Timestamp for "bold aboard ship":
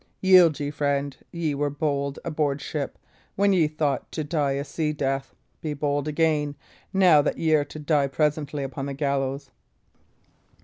1.69-2.97